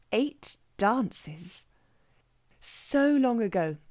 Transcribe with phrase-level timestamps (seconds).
[0.11, 1.67] Eight dances!
[2.59, 3.77] So long ago!